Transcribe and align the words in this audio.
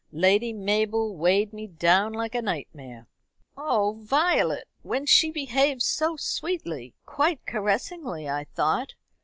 "Lady 0.11 0.51
Mabel 0.51 1.15
weighed 1.15 1.53
me 1.53 1.67
down 1.67 2.11
like 2.11 2.33
a 2.33 2.41
nightmare." 2.41 3.05
"Oh 3.55 3.99
Violet! 4.01 4.67
when 4.81 5.05
she 5.05 5.29
behaved 5.29 5.83
so 5.83 6.15
sweetly 6.17 6.95
quite 7.05 7.45
caressingly, 7.45 8.27
I 8.27 8.45
thought. 8.45 8.95